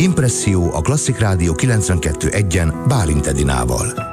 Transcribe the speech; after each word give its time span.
Impresszió 0.00 0.74
a 0.74 0.80
Klasszik 0.80 1.18
Rádió 1.18 1.54
92.1-en 1.54 2.84
Bálint 2.88 3.26
Edinával. 3.26 4.09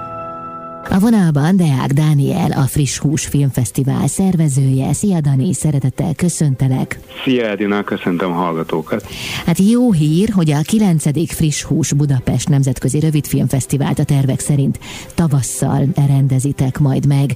A 0.89 0.99
vonalban 0.99 1.55
Deák 1.55 1.91
Dániel, 1.91 2.51
a 2.51 2.61
Friss 2.61 2.97
Hús 2.97 3.25
Filmfesztivál 3.25 4.07
szervezője. 4.07 4.93
Szia 4.93 5.21
Dani, 5.21 5.53
szeretettel 5.53 6.13
köszöntelek. 6.15 6.99
Szia 7.23 7.45
Edina, 7.45 7.83
köszöntöm 7.83 8.31
a 8.31 8.35
hallgatókat. 8.35 9.07
Hát 9.45 9.57
jó 9.57 9.91
hír, 9.91 10.29
hogy 10.29 10.51
a 10.51 10.61
9. 10.61 11.33
Friss 11.33 11.63
Hús 11.63 11.93
Budapest 11.93 12.49
Nemzetközi 12.49 12.99
Rövidfilmfesztivált 12.99 13.99
a 13.99 14.03
tervek 14.03 14.39
szerint 14.39 14.79
tavasszal 15.15 15.85
rendezitek 16.07 16.79
majd 16.79 17.07
meg. 17.07 17.35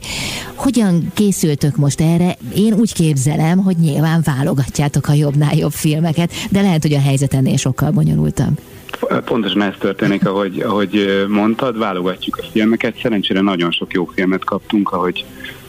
Hogyan 0.55 1.11
készültök 1.13 1.75
most 1.75 2.01
erre? 2.01 2.37
Én 2.55 2.73
úgy 2.73 2.93
képzelem, 2.93 3.57
hogy 3.57 3.77
nyilván 3.77 4.21
válogatjátok 4.23 5.07
a 5.07 5.13
jobbnál 5.13 5.55
jobb 5.55 5.71
filmeket, 5.71 6.31
de 6.49 6.61
lehet, 6.61 6.81
hogy 6.81 6.93
a 6.93 7.01
helyzet 7.01 7.33
ennél 7.33 7.57
sokkal 7.57 7.91
bonyolultabb. 7.91 8.59
Pontosan 9.25 9.61
ez 9.61 9.73
történik, 9.79 10.25
ahogy, 10.25 10.59
ahogy 10.59 11.25
mondtad, 11.27 11.77
válogatjuk 11.77 12.37
a 12.37 12.45
filmeket. 12.51 12.99
Szerencsére 13.01 13.41
nagyon 13.41 13.71
sok 13.71 13.93
jó 13.93 14.05
filmet 14.05 14.43
kaptunk, 14.43 14.91
ahogy 14.91 15.25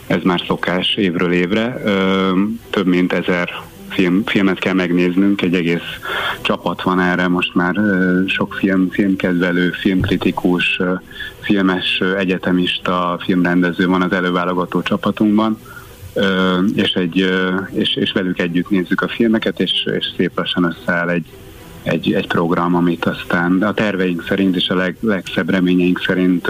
ez 0.06 0.22
már 0.22 0.42
szokás 0.46 0.95
évről 0.95 1.32
évre. 1.32 1.82
Több 2.70 2.86
mint 2.86 3.12
ezer 3.12 3.50
film, 3.88 4.22
filmet 4.24 4.58
kell 4.58 4.72
megnéznünk, 4.72 5.42
egy 5.42 5.55
egész 5.55 5.98
csapat 6.41 6.82
van 6.82 7.00
erre, 7.00 7.28
most 7.28 7.55
már 7.55 7.74
sok 8.27 8.55
film, 8.55 8.91
filmkedvelő, 8.91 9.70
filmkritikus, 9.70 10.80
filmes 11.41 12.02
egyetemista, 12.19 13.19
filmrendező 13.24 13.86
van 13.86 14.02
az 14.02 14.12
előválogató 14.12 14.83
csapatunkban, 14.83 15.58
és, 16.74 16.92
egy, 16.92 17.30
és, 17.70 17.96
és 17.96 18.12
velük 18.12 18.38
együtt 18.38 18.70
nézzük 18.70 19.00
a 19.00 19.08
filmeket, 19.08 19.60
és, 19.60 19.88
és 19.98 20.06
szép 20.16 20.30
lassan 20.34 20.64
összeáll 20.64 21.08
egy, 21.08 21.27
egy, 21.82 22.12
egy 22.12 22.27
program, 22.27 22.74
amit 22.74 23.04
aztán 23.04 23.62
a 23.62 23.74
terveink 23.74 24.24
szerint 24.28 24.56
és 24.56 24.68
a 24.68 24.74
leg, 24.74 24.96
legszebb 25.00 25.50
reményeink 25.50 26.02
szerint 26.06 26.48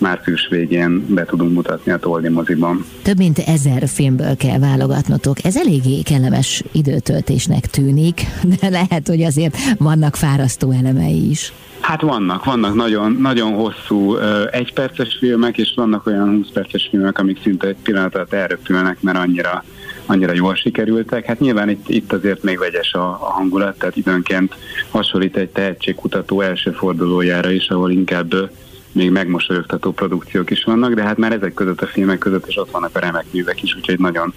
március 0.00 0.48
végén 0.50 1.14
be 1.14 1.24
tudunk 1.24 1.52
mutatni 1.52 1.92
a 1.92 1.98
Toldi 1.98 2.28
moziban. 2.28 2.84
Több 3.02 3.16
mint 3.16 3.38
ezer 3.38 3.88
filmből 3.88 4.36
kell 4.36 4.58
válogatnotok. 4.58 5.44
Ez 5.44 5.56
eléggé 5.56 6.02
kellemes 6.02 6.62
időtöltésnek 6.72 7.66
tűnik, 7.66 8.20
de 8.60 8.68
lehet, 8.68 9.08
hogy 9.08 9.22
azért 9.22 9.56
vannak 9.78 10.16
fárasztó 10.16 10.70
elemei 10.70 11.30
is. 11.30 11.52
Hát 11.80 12.00
vannak, 12.00 12.44
vannak 12.44 12.74
nagyon, 12.74 13.12
nagyon 13.20 13.52
hosszú 13.52 14.16
egyperces 14.50 15.16
filmek, 15.18 15.58
és 15.58 15.72
vannak 15.76 16.06
olyan 16.06 16.28
20 16.28 16.50
perces 16.52 16.88
filmek, 16.90 17.18
amik 17.18 17.42
szinte 17.42 17.66
egy 17.66 17.76
pillanat 17.82 18.32
elröpülnek, 18.32 19.00
mert 19.00 19.18
annyira 19.18 19.64
annyira 20.10 20.32
jól 20.34 20.54
sikerültek. 20.54 21.24
Hát 21.24 21.40
nyilván 21.40 21.68
itt, 21.68 21.88
itt 21.88 22.12
azért 22.12 22.42
még 22.42 22.58
vegyes 22.58 22.92
a, 22.92 23.08
a 23.08 23.30
hangulat, 23.30 23.78
tehát 23.78 23.96
időnként 23.96 24.54
hasonlít 24.90 25.36
egy 25.36 25.48
tehetségkutató 25.48 26.40
első 26.40 26.70
fordulójára 26.70 27.50
is, 27.50 27.68
ahol 27.68 27.90
inkább 27.90 28.50
még 28.92 29.10
megmosolyogtató 29.10 29.92
produkciók 29.92 30.50
is 30.50 30.64
vannak, 30.64 30.94
de 30.94 31.02
hát 31.02 31.16
már 31.16 31.32
ezek 31.32 31.54
között 31.54 31.80
a 31.80 31.86
filmek 31.86 32.18
között 32.18 32.48
is 32.48 32.56
ott 32.56 32.70
vannak 32.70 32.96
a 32.96 32.98
remek 32.98 33.24
művek 33.30 33.62
is, 33.62 33.76
úgyhogy 33.76 33.98
nagyon 33.98 34.32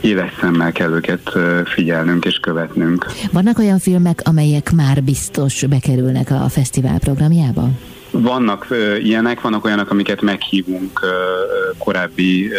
éles 0.00 0.32
szemmel 0.40 0.72
kell 0.72 0.90
őket 0.90 1.32
figyelnünk 1.64 2.24
és 2.24 2.36
követnünk. 2.36 3.06
Vannak 3.32 3.58
olyan 3.58 3.78
filmek, 3.78 4.20
amelyek 4.24 4.72
már 4.72 5.02
biztos 5.02 5.64
bekerülnek 5.64 6.30
a 6.30 6.48
fesztivál 6.48 6.98
programjába? 6.98 7.68
Vannak 8.10 8.66
ilyenek, 9.02 9.40
vannak 9.40 9.64
olyanok, 9.64 9.90
amiket 9.90 10.22
meghívunk 10.22 11.00
korábbi 11.78 12.46
uh, 12.46 12.52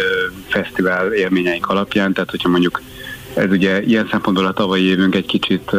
fesztivál 0.48 1.12
élményeink 1.12 1.66
alapján, 1.66 2.12
tehát 2.12 2.30
hogyha 2.30 2.48
mondjuk 2.48 2.82
ez 3.34 3.50
ugye 3.50 3.82
ilyen 3.82 4.08
szempontból 4.10 4.46
a 4.46 4.52
tavalyi 4.52 4.84
évünk 4.84 5.14
egy 5.14 5.26
kicsit 5.26 5.70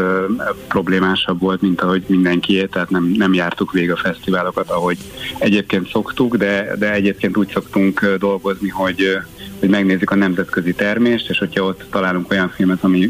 problémásabb 0.68 1.40
volt, 1.40 1.62
mint 1.62 1.82
ahogy 1.82 2.04
mindenkié, 2.08 2.66
tehát 2.66 2.90
nem, 2.90 3.04
nem 3.04 3.34
jártuk 3.34 3.72
végig 3.72 3.92
a 3.92 3.96
fesztiválokat, 3.96 4.70
ahogy 4.70 4.98
egyébként 5.38 5.90
szoktuk, 5.90 6.36
de, 6.36 6.76
de 6.80 6.94
egyébként 6.94 7.38
úgy 7.38 7.50
szoktunk 7.54 8.16
dolgozni, 8.20 8.70
hogy 8.70 9.18
hogy 9.60 9.70
megnézzük 9.70 10.12
a 10.12 10.16
nemzetközi 10.16 10.74
termést, 10.74 11.30
és 11.30 11.38
hogyha 11.38 11.64
ott 11.64 11.86
találunk 11.92 12.32
olyan 12.32 12.50
filmet, 12.50 12.84
ami 12.84 13.10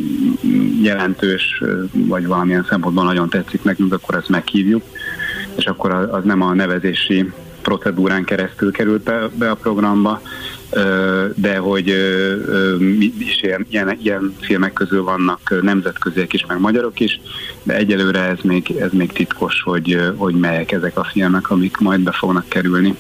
jelentős, 0.82 1.64
vagy 1.92 2.28
valamilyen 2.28 2.66
szempontból 2.70 3.04
nagyon 3.04 3.30
tetszik 3.30 3.64
nekünk, 3.64 3.94
akkor 3.94 4.16
ezt 4.16 4.30
meghívjuk 4.30 4.84
és 5.56 5.66
akkor 5.66 5.92
az 5.92 6.24
nem 6.24 6.42
a 6.42 6.54
nevezési 6.54 7.32
procedúrán 7.62 8.24
keresztül 8.24 8.72
került 8.72 9.02
be, 9.04 9.30
be 9.34 9.50
a 9.50 9.56
programba, 9.56 10.22
de 11.36 11.58
hogy 11.58 11.88
is 13.20 13.42
ilyen, 13.42 13.66
ilyen, 13.70 13.98
ilyen 14.02 14.36
filmek 14.40 14.74
közül 14.74 15.04
vannak 15.04 15.62
nemzetköziek 15.62 16.34
is, 16.34 16.46
meg 16.46 16.60
magyarok 16.60 17.00
is, 17.00 17.22
de 17.64 17.76
egyelőre 17.76 18.20
ez 18.20 18.38
még, 18.42 18.76
ez 18.80 18.92
még 18.92 19.12
titkos, 19.12 19.62
hogy, 19.62 20.00
hogy 20.16 20.36
melyek 20.36 20.72
ezek 20.72 20.98
a 20.98 21.04
filmek, 21.04 21.50
amik 21.50 21.78
majd 21.78 22.00
be 22.00 22.12
fognak 22.12 22.50
kerülni. 22.50 22.96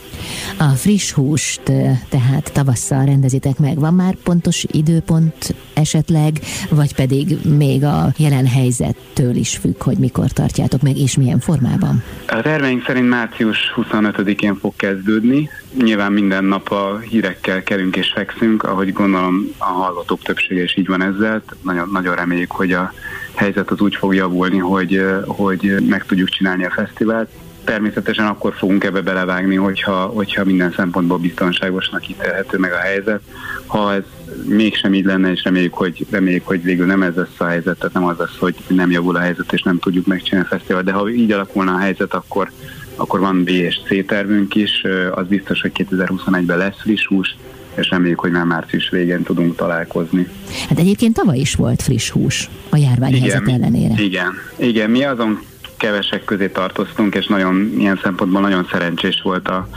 A 0.57 0.69
friss 0.75 1.11
húst 1.11 1.61
tehát 2.09 2.51
tavasszal 2.53 3.05
rendezitek 3.05 3.59
meg. 3.59 3.79
Van 3.79 3.93
már 3.93 4.15
pontos 4.23 4.65
időpont 4.71 5.55
esetleg, 5.73 6.39
vagy 6.69 6.95
pedig 6.95 7.37
még 7.57 7.83
a 7.83 8.13
jelen 8.17 8.47
helyzettől 8.47 9.35
is 9.35 9.57
függ, 9.57 9.83
hogy 9.83 9.97
mikor 9.97 10.31
tartjátok 10.31 10.81
meg, 10.81 10.97
és 10.97 11.17
milyen 11.17 11.39
formában? 11.39 12.03
A 12.27 12.41
terveink 12.41 12.85
szerint 12.85 13.09
március 13.09 13.57
25-én 13.75 14.55
fog 14.55 14.75
kezdődni. 14.75 15.49
Nyilván 15.83 16.11
minden 16.11 16.43
nap 16.43 16.71
a 16.71 16.97
hírekkel 16.97 17.63
kelünk 17.63 17.95
és 17.95 18.11
fekszünk, 18.15 18.63
ahogy 18.63 18.93
gondolom 18.93 19.47
a 19.57 19.65
hallgatók 19.65 20.21
többsége 20.21 20.63
is 20.63 20.77
így 20.77 20.87
van 20.87 21.01
ezzel. 21.01 21.43
Nagyon, 21.61 21.89
nagyon 21.91 22.15
reméljük, 22.15 22.51
hogy 22.51 22.71
a 22.71 22.93
helyzet 23.35 23.71
az 23.71 23.81
úgy 23.81 23.95
fog 23.95 24.15
javulni, 24.15 24.57
hogy, 24.57 25.01
hogy 25.25 25.75
meg 25.87 26.05
tudjuk 26.05 26.29
csinálni 26.29 26.65
a 26.65 26.71
fesztivált. 26.71 27.29
Természetesen 27.63 28.25
akkor 28.25 28.53
fogunk 28.53 28.83
ebbe 28.83 29.01
belevágni, 29.01 29.55
hogyha, 29.55 30.05
hogyha 30.05 30.45
minden 30.45 30.73
szempontból 30.75 31.17
biztonságosnak 31.17 32.09
ítélhető 32.09 32.57
meg 32.57 32.71
a 32.71 32.77
helyzet. 32.77 33.21
Ha 33.65 33.93
ez 33.93 34.03
mégsem 34.45 34.93
így 34.93 35.05
lenne, 35.05 35.31
és 35.31 35.43
reméljük, 35.43 35.73
hogy, 35.73 36.05
reméljük, 36.09 36.47
hogy 36.47 36.63
végül 36.63 36.85
nem 36.85 37.03
ez 37.03 37.15
lesz 37.15 37.39
a 37.39 37.45
helyzet, 37.45 37.77
tehát 37.77 37.93
nem 37.93 38.05
az 38.05 38.17
lesz, 38.17 38.37
hogy 38.39 38.55
nem 38.67 38.91
javul 38.91 39.15
a 39.15 39.19
helyzet, 39.19 39.53
és 39.53 39.61
nem 39.61 39.79
tudjuk 39.79 40.05
megcsinálni 40.05 40.47
a 40.51 40.55
fesztivált, 40.55 40.85
de 40.85 40.91
ha 40.91 41.09
így 41.09 41.31
alakulna 41.31 41.73
a 41.73 41.79
helyzet, 41.79 42.13
akkor, 42.13 42.51
akkor 42.95 43.19
van 43.19 43.43
B 43.43 43.47
és 43.47 43.79
C 43.85 44.05
tervünk 44.05 44.55
is, 44.55 44.83
az 45.11 45.27
biztos, 45.27 45.61
hogy 45.61 45.71
2021-ben 45.89 46.57
lesz 46.57 46.81
friss 46.81 47.05
hús, 47.05 47.35
és 47.75 47.89
reméljük, 47.89 48.19
hogy 48.19 48.31
már 48.31 48.45
március 48.45 48.89
végén 48.89 49.23
tudunk 49.23 49.55
találkozni. 49.55 50.27
Hát 50.69 50.79
egyébként 50.79 51.13
tavaly 51.13 51.37
is 51.37 51.55
volt 51.55 51.81
friss 51.81 52.09
hús 52.09 52.49
a 52.69 52.77
járványhelyzet 52.77 53.47
ellenére. 53.47 53.93
Igen, 53.97 54.33
igen, 54.57 54.89
mi 54.89 55.03
azon 55.03 55.39
kevesek 55.81 56.23
közé 56.23 56.47
tartoztunk, 56.47 57.15
és 57.15 57.27
nagyon 57.27 57.73
ilyen 57.77 57.99
szempontból 58.03 58.41
nagyon 58.41 58.67
szerencsés 58.71 59.21
volt 59.23 59.47
a, 59.47 59.67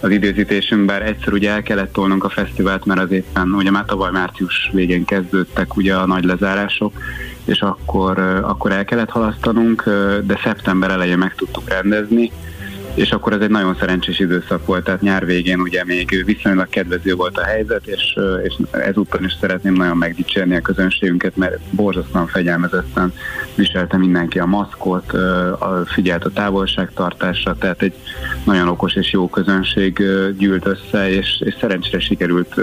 az 0.00 0.10
időzítésünk, 0.10 0.84
bár 0.84 1.02
egyszer 1.02 1.32
ugye 1.32 1.50
el 1.50 1.62
kellett 1.62 1.92
tolnunk 1.92 2.24
a 2.24 2.28
fesztivált, 2.28 2.84
mert 2.84 3.00
az 3.00 3.10
éppen, 3.10 3.52
ugye 3.52 3.70
már 3.70 3.84
tavaly 3.84 4.10
március 4.10 4.70
végén 4.72 5.04
kezdődtek 5.04 5.76
ugye 5.76 5.94
a 5.94 6.06
nagy 6.06 6.24
lezárások, 6.24 6.92
és 7.44 7.60
akkor, 7.60 8.18
akkor 8.42 8.72
el 8.72 8.84
kellett 8.84 9.10
halasztanunk, 9.10 9.84
de 10.22 10.40
szeptember 10.42 10.90
elején 10.90 11.18
meg 11.18 11.34
tudtuk 11.34 11.68
rendezni, 11.68 12.32
és 12.94 13.10
akkor 13.10 13.32
ez 13.32 13.40
egy 13.40 13.50
nagyon 13.50 13.76
szerencsés 13.78 14.18
időszak 14.18 14.66
volt, 14.66 14.84
tehát 14.84 15.00
nyár 15.00 15.26
végén 15.26 15.60
ugye 15.60 15.84
még 15.84 16.22
viszonylag 16.24 16.68
kedvező 16.68 17.14
volt 17.14 17.38
a 17.38 17.44
helyzet, 17.44 17.86
és, 17.86 18.18
és 18.42 18.54
ezúttal 18.70 19.24
is 19.24 19.36
szeretném 19.40 19.74
nagyon 19.74 19.96
megdicsérni 19.96 20.56
a 20.56 20.60
közönségünket, 20.60 21.36
mert 21.36 21.58
borzasztóan 21.70 22.26
fegyelmezetten 22.26 23.12
viselte 23.54 23.96
mindenki 23.96 24.38
a 24.38 24.46
maszkot, 24.46 25.12
figyelt 25.86 26.24
a 26.24 26.30
távolságtartásra, 26.30 27.56
tehát 27.58 27.82
egy 27.82 27.94
nagyon 28.44 28.68
okos 28.68 28.94
és 28.94 29.12
jó 29.12 29.28
közönség 29.28 30.02
gyűlt 30.36 30.66
össze, 30.66 31.10
és, 31.10 31.42
és 31.44 31.56
szerencsére 31.60 32.00
sikerült 32.00 32.54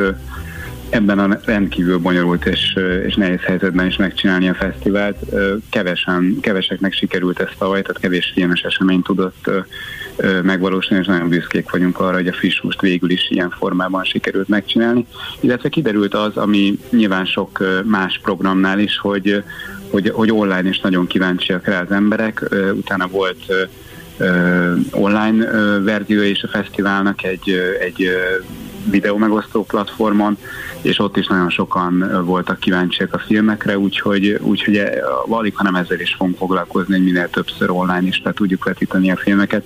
ebben 0.90 1.20
a 1.20 1.40
rendkívül 1.46 1.98
bonyolult 1.98 2.46
és, 2.46 2.78
és 3.08 3.16
nehéz 3.16 3.40
helyzetben 3.42 3.86
is 3.86 3.96
megcsinálni 3.96 4.50
a 4.50 4.54
fesztivált. 4.54 5.18
Kevesen, 5.70 6.38
keveseknek 6.42 6.94
sikerült 6.94 7.40
ezt 7.40 7.56
tavaly, 7.58 7.82
tehát 7.82 8.02
kevés 8.02 8.32
filmes 8.34 8.62
esemény 8.62 9.02
tudott 9.02 9.50
megvalósulni, 10.44 11.04
és 11.04 11.10
nagyon 11.10 11.30
büszkék 11.30 11.72
vagyunk 11.72 12.00
arra, 12.00 12.16
hogy 12.16 12.28
a 12.28 12.34
friss 12.34 12.60
húst 12.60 12.82
végül 12.82 13.10
is 13.10 13.30
ilyen 13.30 13.50
formában 13.50 14.04
sikerült 14.04 14.48
megcsinálni. 14.48 15.06
Illetve 15.40 15.70
kiderült 15.70 16.14
az, 16.14 16.38
ami 16.38 16.80
nyilván 16.90 17.26
sok 17.26 17.84
más 17.84 18.20
programnál 18.24 18.80
is, 18.80 18.98
hogy, 18.98 19.44
hogy, 19.90 20.10
hogy 20.10 20.32
online 20.32 20.70
is 20.70 20.80
nagyon 20.80 21.08
kíváncsiak 21.08 21.66
rá 21.66 21.82
az 21.82 21.92
emberek. 21.92 22.50
Utána 22.74 23.08
volt 23.08 23.68
online 24.92 25.46
verzió 25.80 26.22
és 26.22 26.44
a 26.44 26.48
fesztiválnak 26.48 27.24
egy, 27.24 27.50
egy 27.80 28.10
videó 28.90 29.18
megosztó 29.18 29.64
platformon, 29.64 30.38
és 30.82 31.00
ott 31.00 31.18
is 31.18 31.28
nagyon 31.28 31.50
sokan 31.50 32.24
voltak 32.26 32.60
kíváncsiak 32.60 33.14
a 33.14 33.20
filmekre, 33.20 33.78
úgyhogy, 33.78 34.40
úgyhogy 34.42 34.82
valik, 35.26 35.56
hanem 35.56 35.76
ezzel 35.76 36.00
is 36.00 36.16
fogunk 36.18 36.38
foglalkozni, 36.38 36.94
hogy 36.94 37.04
minél 37.04 37.30
többször 37.30 37.70
online 37.70 38.08
is 38.08 38.22
le 38.24 38.34
tudjuk 38.34 38.64
vetíteni 38.64 39.12
a 39.12 39.18
filmeket, 39.18 39.66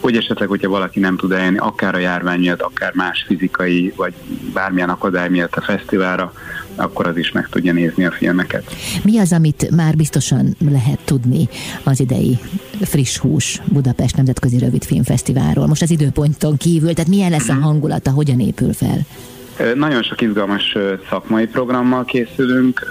hogy 0.00 0.16
esetleg, 0.16 0.48
hogyha 0.48 0.68
valaki 0.68 1.00
nem 1.00 1.16
tud 1.16 1.32
eljönni, 1.32 1.58
akár 1.58 1.94
a 1.94 1.98
járvány 1.98 2.40
miatt, 2.40 2.62
akár 2.62 2.94
más 2.94 3.24
fizikai, 3.26 3.92
vagy 3.96 4.14
bármilyen 4.52 4.90
akadály 4.90 5.28
miatt 5.28 5.54
a 5.54 5.60
fesztiválra, 5.60 6.32
akkor 6.76 7.06
az 7.06 7.16
is 7.16 7.32
meg 7.32 7.48
tudja 7.48 7.72
nézni 7.72 8.04
a 8.04 8.10
filmeket. 8.10 8.64
Mi 9.04 9.18
az, 9.18 9.32
amit 9.32 9.70
már 9.70 9.96
biztosan 9.96 10.56
lehet 10.70 11.00
tudni 11.04 11.48
az 11.82 12.00
idei 12.00 12.38
Friss 12.80 13.18
Hús 13.18 13.60
Budapest 13.64 14.16
Nemzetközi 14.16 14.58
Rövidfilmfesztiválról? 14.58 15.66
Most 15.66 15.82
az 15.82 15.90
időponton 15.90 16.56
kívül, 16.56 16.94
tehát 16.94 17.10
milyen 17.10 17.30
lesz 17.30 17.48
a 17.48 17.54
mhm. 17.54 17.62
hangulata, 17.62 18.10
hogyan 18.10 18.40
épül 18.40 18.72
fel? 18.72 18.98
Nagyon 19.74 20.02
sok 20.02 20.20
izgalmas 20.20 20.76
szakmai 21.08 21.46
programmal 21.46 22.04
készülünk. 22.04 22.86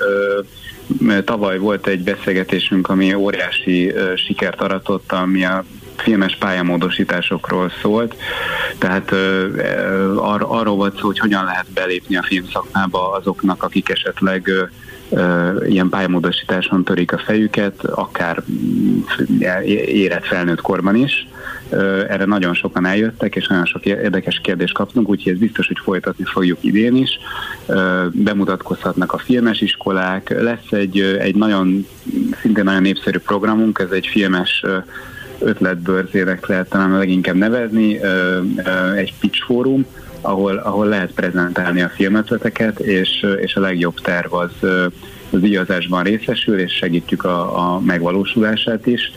Tavaly 1.26 1.58
volt 1.58 1.88
egy 1.88 2.04
beszélgetésünk, 2.04 2.90
ami 2.90 3.14
óriási 3.14 3.94
sikert 4.16 4.62
aratott, 4.62 5.12
ami 5.12 5.44
a 5.46 5.64
filmes 6.02 6.36
pályamódosításokról 6.36 7.72
szólt, 7.82 8.16
tehát 8.78 9.12
ar- 10.16 10.46
arról 10.48 10.76
volt 10.76 11.00
szó, 11.00 11.06
hogy 11.06 11.20
hogyan 11.20 11.46
lehet 11.46 11.72
belépni 11.74 12.16
a 12.16 12.24
filmszakmába 12.24 13.12
azoknak, 13.12 13.64
akik 13.64 13.90
esetleg 13.90 14.52
ilyen 15.68 15.90
pályamódosításon 15.90 16.84
törik 16.84 17.14
a 17.14 17.18
fejüket, 17.18 17.86
akár 17.86 18.44
mm, 18.52 19.00
érett 19.86 20.26
felnőtt 20.26 20.62
korban 20.62 20.96
is. 20.96 21.28
Erre 22.08 22.26
nagyon 22.26 22.54
sokan 22.54 22.86
eljöttek, 22.86 23.36
és 23.36 23.48
nagyon 23.48 23.66
sok 23.66 23.86
érdekes 23.86 24.40
kérdést 24.44 24.74
kaptunk, 24.74 25.10
úgyhogy 25.10 25.32
ez 25.32 25.40
biztos, 25.40 25.68
hogy 25.68 25.80
folytatni 25.84 26.24
fogjuk 26.26 26.58
idén 26.62 26.96
is. 26.96 27.20
Bemutatkozhatnak 28.12 29.14
a 29.14 29.18
filmes 29.18 29.62
iskolák, 29.62 30.30
lesz 30.42 30.72
egy, 30.72 31.00
egy 31.00 31.36
nagyon, 31.36 31.88
szintén 32.42 32.64
nagyon 32.64 32.82
népszerű 32.82 33.18
programunk, 33.18 33.80
ez 33.80 33.92
egy 33.92 34.08
filmes 34.08 34.66
ötletbörzének 35.42 36.48
lehet 36.48 36.70
talán 36.70 36.98
leginkább 36.98 37.36
nevezni, 37.36 38.00
egy 38.96 39.14
pitch 39.20 39.46
fórum, 39.46 39.86
ahol, 40.22 40.58
ahol 40.58 40.86
lehet 40.86 41.12
prezentálni 41.12 41.82
a 41.82 41.90
filmötleteket, 41.90 42.80
és, 42.80 43.26
és 43.42 43.56
a 43.56 43.60
legjobb 43.60 44.00
terv 44.00 44.34
az, 44.34 44.52
az 45.32 45.40
díjazásban 45.40 46.04
részesül, 46.04 46.60
és 46.60 46.74
segítjük 46.74 47.24
a, 47.24 47.74
a 47.74 47.80
megvalósulását 47.80 48.88
is 48.88 49.12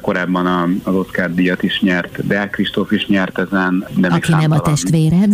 korábban 0.00 0.46
az 0.84 0.94
Oscar 0.94 1.34
díjat 1.34 1.62
is 1.62 1.80
nyert, 1.80 2.26
Deák 2.26 2.50
Kristóf 2.50 2.90
is 2.90 3.06
nyert 3.06 3.38
ezen. 3.38 3.86
De 3.96 4.08
aki 4.08 4.32
nem 4.32 4.50
a 4.50 4.60
testvéred? 4.60 5.32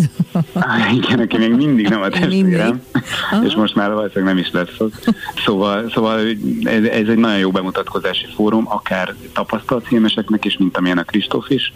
igen, 1.03 1.19
aki 1.19 1.37
még 1.39 1.55
mindig 1.55 1.89
nem 1.89 2.03
a 2.03 2.09
testvérem, 2.09 2.83
és 3.45 3.55
most 3.55 3.75
már 3.75 3.93
valószínűleg 3.93 4.35
nem 4.35 4.45
is 4.45 4.51
lesz 4.51 4.81
az. 4.81 5.15
Szóval, 5.45 5.91
szóval 5.91 6.19
ez, 6.63 6.85
ez 6.85 7.09
egy 7.09 7.17
nagyon 7.17 7.39
jó 7.39 7.51
bemutatkozási 7.51 8.27
fórum, 8.35 8.67
akár 8.69 9.15
tapasztalt 9.33 9.87
filmeseknek 9.87 10.45
is, 10.45 10.57
mint 10.59 10.77
amilyen 10.77 10.99
a 10.99 11.03
Kristóf 11.03 11.51
is, 11.51 11.73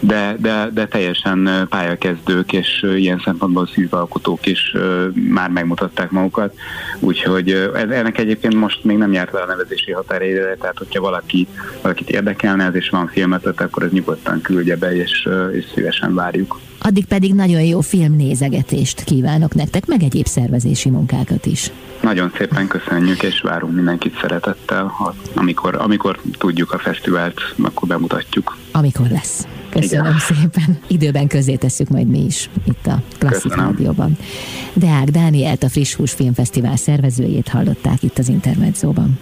de, 0.00 0.36
de, 0.38 0.70
de 0.72 0.86
teljesen 0.86 1.66
pályakezdők 1.68 2.52
és 2.52 2.86
ilyen 2.96 3.22
szempontból 3.24 3.66
szívalkotók 3.66 4.46
is 4.46 4.74
már 5.14 5.50
megmutatták 5.50 6.10
magukat, 6.10 6.54
úgyhogy 6.98 7.70
ennek 7.74 8.18
egyébként 8.18 8.54
most 8.54 8.84
még 8.84 8.96
nem 8.96 9.12
járt 9.12 9.32
le 9.32 9.40
a 9.40 9.46
nevezési 9.46 9.92
határidőre, 9.92 10.56
tehát 10.56 10.78
hogyha 10.78 11.00
valaki, 11.00 11.46
valakit 11.82 12.09
érdekelne 12.10 12.64
ez, 12.64 12.74
és 12.74 12.88
van 12.88 13.06
filmet, 13.06 13.46
akkor 13.46 13.82
ez 13.82 13.90
nyugodtan 13.90 14.40
küldje 14.40 14.76
be, 14.76 14.96
és, 14.96 15.28
és 15.52 15.64
szívesen 15.74 16.14
várjuk. 16.14 16.60
Addig 16.82 17.06
pedig 17.06 17.34
nagyon 17.34 17.62
jó 17.62 17.80
filmnézegetést 17.80 19.04
kívánok 19.04 19.54
nektek, 19.54 19.86
meg 19.86 20.02
egyéb 20.02 20.26
szervezési 20.26 20.90
munkákat 20.90 21.46
is. 21.46 21.70
Nagyon 22.02 22.32
szépen 22.38 22.66
köszönjük, 22.66 23.22
és 23.22 23.40
várunk 23.40 23.74
mindenkit 23.74 24.18
szeretettel, 24.20 24.92
amikor, 25.34 25.74
amikor 25.74 26.20
tudjuk 26.38 26.72
a 26.72 26.78
fesztivált, 26.78 27.54
akkor 27.62 27.88
bemutatjuk. 27.88 28.56
Amikor 28.72 29.06
lesz. 29.10 29.46
Köszönöm 29.70 30.04
Igen. 30.04 30.18
szépen. 30.18 30.78
Időben 30.86 31.26
közé 31.26 31.54
tesszük 31.54 31.88
majd 31.88 32.06
mi 32.06 32.24
is 32.24 32.50
itt 32.64 32.86
a 32.86 33.02
Klasszik 33.18 33.54
Rádióban. 33.54 34.16
Deák 34.72 35.08
Dánielt, 35.08 35.62
a 35.62 35.68
Friss 35.68 35.94
Hús 35.94 36.12
Filmfesztivál 36.12 36.76
szervezőjét 36.76 37.48
hallották 37.48 38.02
itt 38.02 38.18
az 38.18 38.28
Intermedzóban. 38.28 39.18